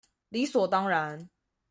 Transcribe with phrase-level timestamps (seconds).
[0.29, 1.29] 理所當然